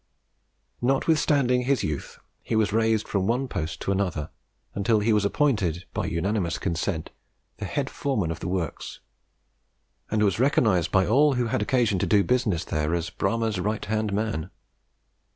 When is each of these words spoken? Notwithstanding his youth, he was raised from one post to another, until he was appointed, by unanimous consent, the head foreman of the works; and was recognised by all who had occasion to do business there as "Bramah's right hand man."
Notwithstanding 0.81 1.61
his 1.61 1.83
youth, 1.83 2.17
he 2.41 2.55
was 2.55 2.73
raised 2.73 3.07
from 3.07 3.27
one 3.27 3.47
post 3.47 3.79
to 3.81 3.91
another, 3.91 4.31
until 4.73 4.99
he 4.99 5.13
was 5.13 5.25
appointed, 5.25 5.85
by 5.93 6.07
unanimous 6.07 6.57
consent, 6.57 7.11
the 7.57 7.65
head 7.65 7.87
foreman 7.87 8.31
of 8.31 8.39
the 8.39 8.47
works; 8.47 8.99
and 10.09 10.23
was 10.23 10.39
recognised 10.39 10.91
by 10.91 11.05
all 11.05 11.33
who 11.33 11.45
had 11.45 11.61
occasion 11.61 11.99
to 11.99 12.07
do 12.07 12.23
business 12.23 12.65
there 12.65 12.95
as 12.95 13.11
"Bramah's 13.11 13.59
right 13.59 13.85
hand 13.85 14.11
man." 14.11 14.49